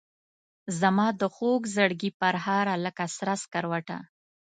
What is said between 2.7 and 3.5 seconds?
لکه سره